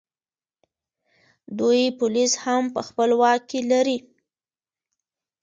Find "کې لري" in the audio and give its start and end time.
3.49-3.97